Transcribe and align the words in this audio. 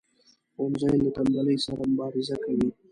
ښوونځی 0.53 0.95
له 1.03 1.09
تنبلی 1.15 1.57
سره 1.65 1.81
مبارزه 1.91 2.35
کوي 2.43 2.69